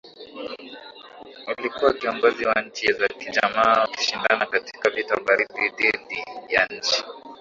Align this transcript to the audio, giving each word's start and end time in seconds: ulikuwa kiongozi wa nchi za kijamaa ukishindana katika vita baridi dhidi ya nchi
ulikuwa 1.57 1.93
kiongozi 1.93 2.45
wa 2.45 2.61
nchi 2.61 2.93
za 2.93 3.07
kijamaa 3.07 3.85
ukishindana 3.87 4.45
katika 4.45 4.89
vita 4.89 5.17
baridi 5.25 5.69
dhidi 5.77 6.23
ya 6.49 6.65
nchi 6.65 7.03